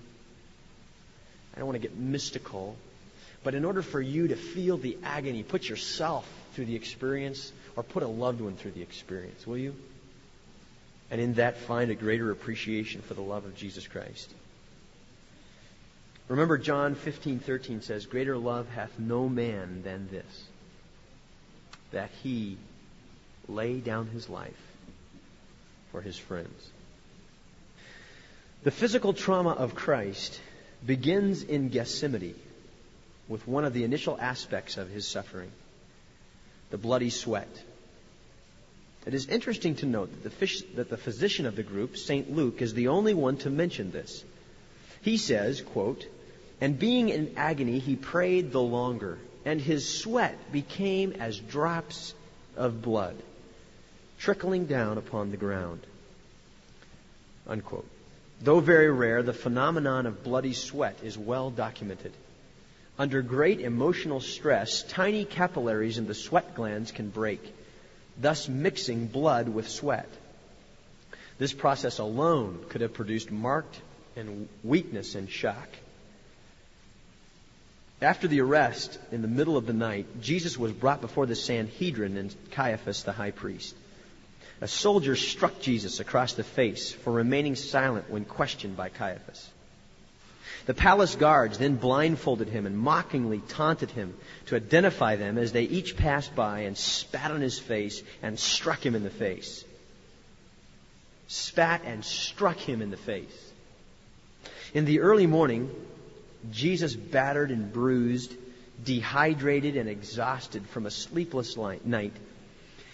[1.53, 2.75] I don't want to get mystical,
[3.43, 7.83] but in order for you to feel the agony, put yourself through the experience or
[7.83, 9.75] put a loved one through the experience, will you?
[11.11, 14.33] and in that find a greater appreciation for the love of Jesus Christ.
[16.29, 20.45] Remember John 15:13 says, "Greater love hath no man than this,
[21.91, 22.57] that he
[23.49, 24.61] lay down his life
[25.91, 26.69] for his friends."
[28.63, 30.39] The physical trauma of Christ
[30.85, 32.35] begins in Gethsemane
[33.31, 35.49] with one of the initial aspects of his suffering,
[36.69, 37.47] the bloody sweat.
[39.05, 42.29] It is interesting to note that the, fish, that the physician of the group, St.
[42.29, 44.21] Luke, is the only one to mention this.
[45.01, 46.05] He says, quote,
[46.59, 52.13] And being in agony, he prayed the longer, and his sweat became as drops
[52.57, 53.15] of blood,
[54.19, 55.79] trickling down upon the ground.
[57.47, 57.87] Unquote.
[58.41, 62.11] Though very rare, the phenomenon of bloody sweat is well documented.
[62.97, 67.53] Under great emotional stress, tiny capillaries in the sweat glands can break
[68.19, 70.09] thus mixing blood with sweat.
[71.37, 73.79] This process alone could have produced marked
[74.15, 75.69] and weakness and shock.
[78.01, 82.17] After the arrest, in the middle of the night, Jesus was brought before the Sanhedrin
[82.17, 83.75] and Caiaphas, the high priest.
[84.59, 89.49] A soldier struck Jesus across the face for remaining silent when questioned by Caiaphas.
[90.65, 94.13] The palace guards then blindfolded him and mockingly taunted him
[94.47, 98.85] to identify them as they each passed by and spat on his face and struck
[98.85, 99.65] him in the face.
[101.27, 103.51] Spat and struck him in the face.
[104.73, 105.69] In the early morning,
[106.51, 108.33] Jesus, battered and bruised,
[108.83, 112.13] dehydrated and exhausted from a sleepless night,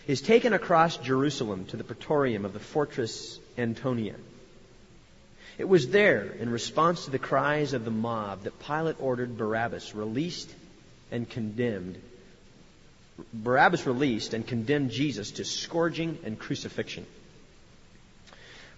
[0.07, 4.15] is taken across Jerusalem to the praetorium of the fortress Antonia.
[5.57, 9.95] It was there, in response to the cries of the mob, that Pilate ordered Barabbas
[9.95, 10.49] released
[11.11, 11.97] and condemned.
[13.33, 17.07] Barabbas released and condemned Jesus to scourging and crucifixion.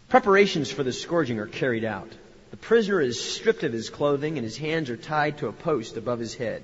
[0.08, 2.10] Preparations for the scourging are carried out.
[2.52, 5.98] The prisoner is stripped of his clothing and his hands are tied to a post
[5.98, 6.64] above his head.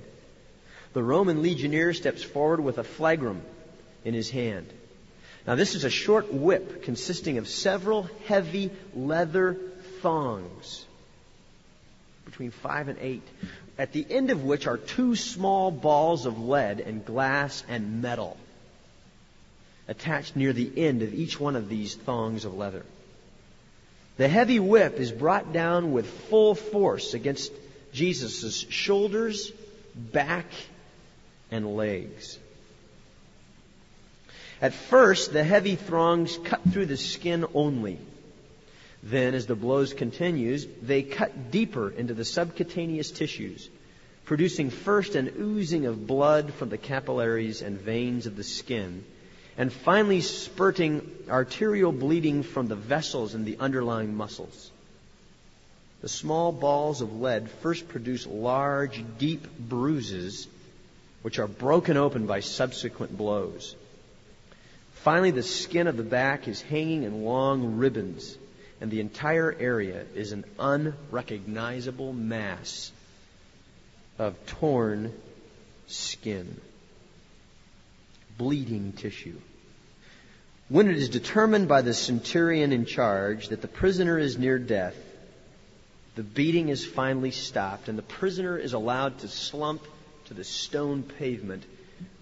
[0.94, 3.42] The Roman legionnaire steps forward with a flagrum
[4.04, 4.66] in his hand.
[5.46, 9.58] Now, this is a short whip consisting of several heavy leather
[10.06, 10.86] thongs,
[12.26, 13.26] between five and eight,
[13.76, 18.36] at the end of which are two small balls of lead and glass and metal
[19.88, 22.84] attached near the end of each one of these thongs of leather.
[24.16, 27.50] The heavy whip is brought down with full force against
[27.92, 29.50] Jesus' shoulders,
[29.96, 30.46] back,
[31.50, 32.38] and legs.
[34.62, 37.98] At first, the heavy thongs cut through the skin only.
[39.02, 43.68] Then, as the blows continues, they cut deeper into the subcutaneous tissues,
[44.24, 49.04] producing first an oozing of blood from the capillaries and veins of the skin,
[49.56, 54.70] and finally spurting arterial bleeding from the vessels and the underlying muscles.
[56.02, 60.46] The small balls of lead first produce large, deep bruises,
[61.22, 63.74] which are broken open by subsequent blows.
[64.92, 68.36] Finally, the skin of the back is hanging in long ribbons,
[68.80, 72.92] and the entire area is an unrecognizable mass
[74.18, 75.12] of torn
[75.86, 76.60] skin,
[78.38, 79.38] bleeding tissue.
[80.68, 84.96] When it is determined by the centurion in charge that the prisoner is near death,
[86.16, 89.82] the beating is finally stopped, and the prisoner is allowed to slump
[90.26, 91.62] to the stone pavement,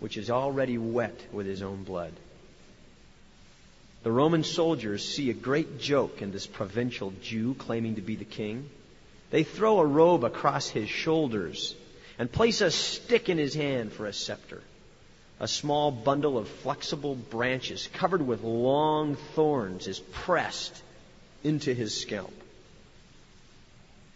[0.01, 2.13] which is already wet with his own blood.
[4.05, 8.27] The Roman soldiers see a great joke in this provincial Jew claiming to be the
[8.27, 8.69] king.
[9.31, 11.75] They throw a robe across his shoulders
[12.19, 14.63] and place a stick in his hand for a scepter.
[15.41, 20.83] A small bundle of flexible branches covered with long thorns is pressed
[21.43, 22.35] into his scalp.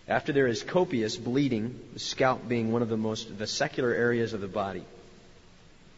[0.06, 4.42] After there is copious bleeding, the scalp being one of the most vesicular areas of
[4.42, 4.84] the body.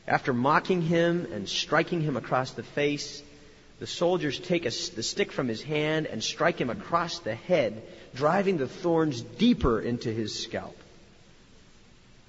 [0.06, 3.20] After mocking him and striking him across the face,
[3.80, 7.82] the soldiers take a, the stick from his hand and strike him across the head,
[8.14, 10.76] driving the thorns deeper into his scalp.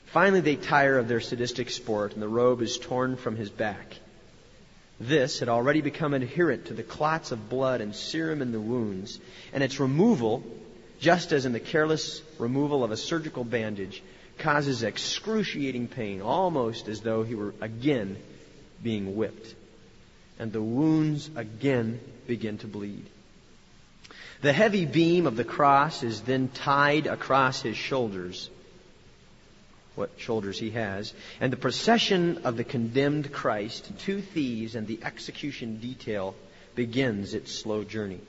[0.06, 3.96] Finally, they tire of their sadistic sport, and the robe is torn from his back.
[5.00, 9.20] This had already become adherent to the clots of blood and serum in the wounds,
[9.52, 10.44] and its removal,
[11.02, 14.02] just as in the careless removal of a surgical bandage,
[14.38, 18.16] causes excruciating pain, almost as though he were again
[18.82, 19.56] being whipped.
[20.40, 23.06] And the wounds again begin to bleed.
[24.42, 28.50] The heavy beam of the cross is then tied across his shoulders
[29.96, 35.00] what shoulders he has, and the procession of the condemned Christ, two thieves, and the
[35.04, 36.34] execution detail
[36.76, 38.22] begins its slow journey.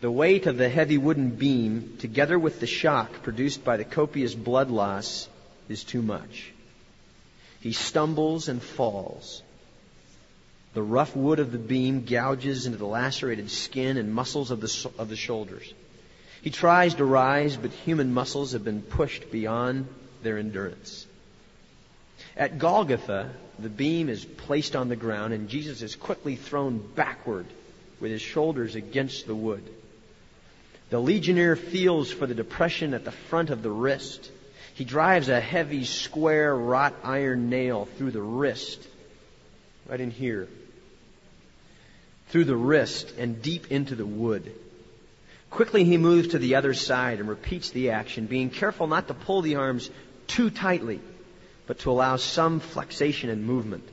[0.00, 4.34] The weight of the heavy wooden beam, together with the shock produced by the copious
[4.34, 5.28] blood loss,
[5.68, 6.52] is too much.
[7.60, 9.42] He stumbles and falls.
[10.76, 14.90] The rough wood of the beam gouges into the lacerated skin and muscles of the,
[14.98, 15.72] of the shoulders.
[16.42, 19.88] He tries to rise, but human muscles have been pushed beyond
[20.22, 21.06] their endurance.
[22.36, 27.46] At Golgotha, the beam is placed on the ground and Jesus is quickly thrown backward
[27.98, 29.64] with his shoulders against the wood.
[30.90, 34.30] The legionnaire feels for the depression at the front of the wrist.
[34.74, 38.86] He drives a heavy, square, wrought iron nail through the wrist,
[39.88, 40.48] right in here,
[42.28, 44.52] through the wrist and deep into the wood.
[45.50, 49.14] Quickly he moves to the other side and repeats the action, being careful not to
[49.14, 49.90] pull the arms
[50.26, 51.00] too tightly,
[51.66, 53.88] but to allow some flexation and movement.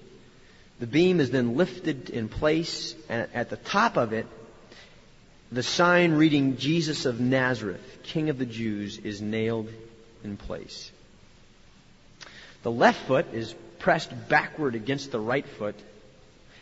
[0.79, 4.27] The beam is then lifted in place, and at the top of it,
[5.51, 9.69] the sign reading Jesus of Nazareth, King of the Jews, is nailed
[10.23, 10.91] in place.
[12.63, 15.75] The left foot is pressed backward against the right foot,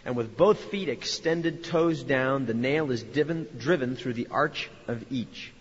[0.06, 5.12] and with both feet extended, toes down, the nail is driven, through the arch of
[5.12, 5.52] each.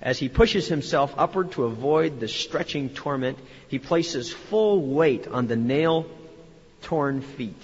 [0.00, 5.46] As he pushes himself upward to avoid the stretching torment, he places full weight on
[5.46, 6.06] the nail
[6.82, 7.60] torn feet.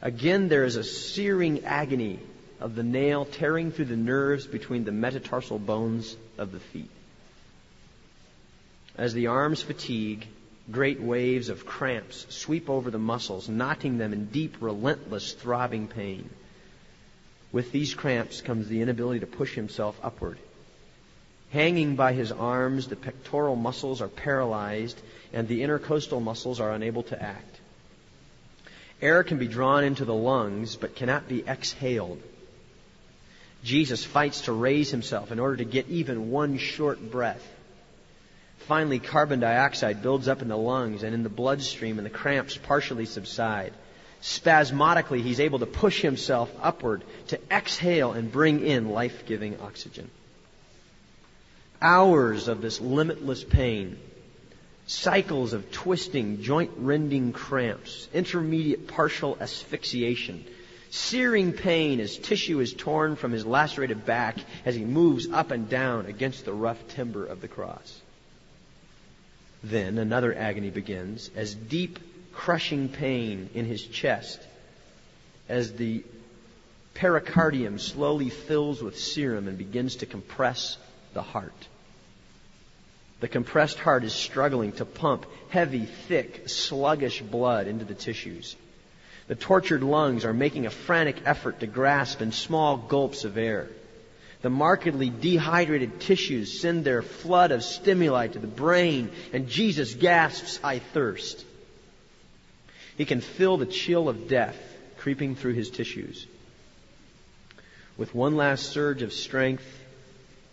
[0.00, 2.18] Again, there is a searing agony
[2.60, 6.90] of the nail tearing through the nerves between the metatarsal bones of the feet.
[8.96, 10.26] As the arms fatigue,
[10.70, 16.28] great waves of cramps sweep over the muscles, knotting them in deep, relentless, throbbing pain.
[17.52, 20.38] With these cramps comes the inability to push himself upward.
[21.50, 25.00] Hanging by his arms, the pectoral muscles are paralyzed
[25.32, 27.60] and the intercostal muscles are unable to act.
[29.00, 32.20] Air can be drawn into the lungs but cannot be exhaled.
[33.62, 37.53] Jesus fights to raise himself in order to get even one short breath.
[38.66, 42.56] Finally, carbon dioxide builds up in the lungs and in the bloodstream, and the cramps
[42.56, 43.72] partially subside.
[44.20, 50.10] Spasmodically, he's able to push himself upward to exhale and bring in life giving oxygen
[51.84, 53.98] hours of this limitless pain,
[54.86, 60.44] cycles of twisting, joint rending cramps, intermediate partial asphyxiation,
[60.90, 65.68] searing pain as tissue is torn from his lacerated back as he moves up and
[65.68, 68.00] down against the rough timber of the cross.
[69.64, 71.98] Then another agony begins as deep,
[72.34, 74.38] crushing pain in his chest
[75.48, 76.04] as the
[76.92, 80.76] pericardium slowly fills with serum and begins to compress
[81.14, 81.68] the heart.
[83.20, 88.56] The compressed heart is struggling to pump heavy, thick, sluggish blood into the tissues.
[89.28, 93.68] The tortured lungs are making a frantic effort to grasp in small gulps of air.
[94.44, 100.60] The markedly dehydrated tissues send their flood of stimuli to the brain, and Jesus gasps,
[100.62, 101.46] I thirst.
[102.98, 104.58] He can feel the chill of death
[104.98, 106.26] creeping through his tissues.
[107.96, 109.64] With one last surge of strength,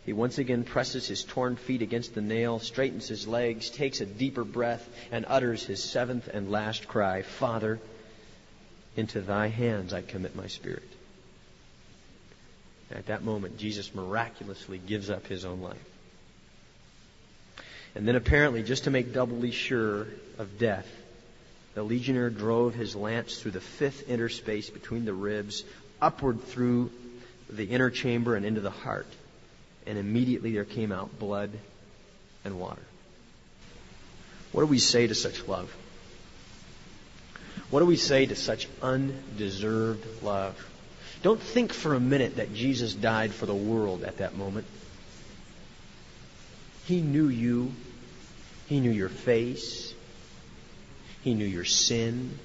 [0.05, 4.05] he once again presses his torn feet against the nail, straightens his legs, takes a
[4.05, 7.81] deeper breath, and utters his seventh and last cry Father,
[8.95, 10.87] into thy hands I commit my spirit.
[12.93, 15.77] At that moment, Jesus miraculously gives up his own life.
[17.95, 20.87] And then, apparently, just to make doubly sure of death,
[21.73, 25.63] the legionnaire drove his lance through the fifth interspace between the ribs,
[26.01, 26.91] upward through
[27.49, 29.07] the inner chamber and into the heart.
[29.85, 31.51] And immediately there came out blood
[32.45, 32.81] and water.
[34.51, 35.73] What do we say to such love?
[37.69, 40.70] What do we say to such undeserved love?
[41.21, 44.65] Don't think for a minute that Jesus died for the world at that moment.
[46.85, 47.71] He knew you.
[48.67, 49.93] He knew your face.
[51.23, 52.39] He knew your sin.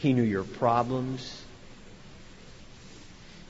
[0.00, 1.42] He knew your problems.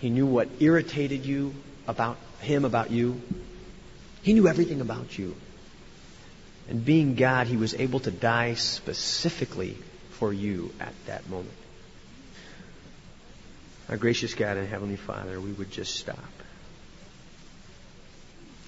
[0.01, 1.55] He knew what irritated you
[1.87, 3.23] about him, about you.
[4.23, 5.35] He knew everything about you.
[6.69, 9.79] And being God, he was able to die specifically
[10.11, 11.62] for you at that moment.
[13.93, 16.17] Our gracious God and Heavenly Father, we would just stop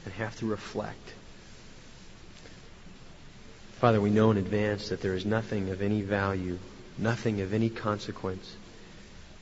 [0.04, 1.14] and have to reflect.
[3.76, 6.58] Father, we know in advance that there is nothing of any value,
[6.98, 8.54] nothing of any consequence,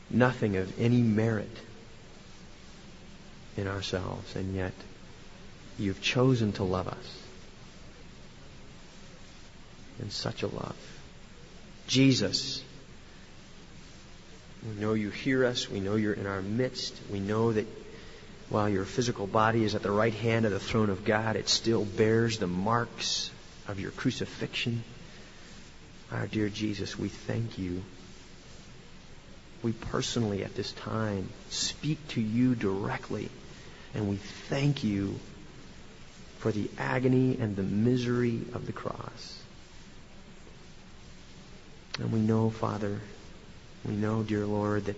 [0.08, 1.50] nothing of any merit
[3.56, 4.74] in ourselves, and yet
[5.80, 7.22] you've chosen to love us
[9.98, 10.76] in such a love.
[11.88, 12.62] Jesus,
[14.64, 15.68] we know you hear us.
[15.68, 16.94] We know you're in our midst.
[17.10, 17.66] We know that
[18.48, 21.48] while your physical body is at the right hand of the throne of God, it
[21.48, 23.30] still bears the marks
[23.66, 24.84] of your crucifixion.
[26.10, 27.82] Our dear Jesus, we thank you
[29.62, 33.28] we personally at this time speak to you directly.
[33.94, 35.18] And we thank you
[36.38, 39.38] for the agony and the misery of the cross.
[41.98, 43.00] And we know, Father,
[43.84, 44.96] we know, dear Lord, that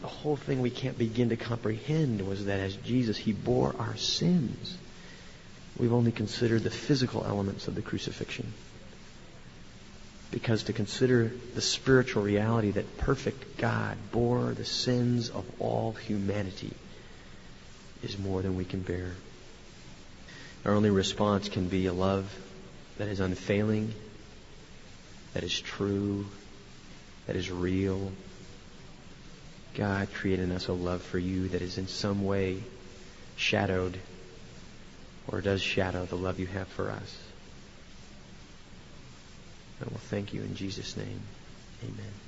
[0.00, 3.96] the whole thing we can't begin to comprehend was that as Jesus, He bore our
[3.96, 4.76] sins.
[5.78, 8.52] We've only considered the physical elements of the crucifixion.
[10.30, 16.72] Because to consider the spiritual reality that perfect God bore the sins of all humanity
[18.02, 19.12] is more than we can bear.
[20.64, 22.30] Our only response can be a love
[22.98, 23.94] that is unfailing,
[25.34, 26.26] that is true,
[27.26, 28.12] that is real.
[29.74, 32.62] God created in us a love for you that is in some way
[33.36, 33.98] shadowed
[35.28, 37.18] or does shadow the love you have for us.
[39.80, 41.20] And we'll thank you in Jesus' name.
[41.82, 42.23] Amen.